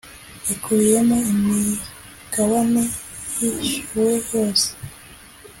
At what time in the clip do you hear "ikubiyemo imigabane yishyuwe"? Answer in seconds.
0.53-4.13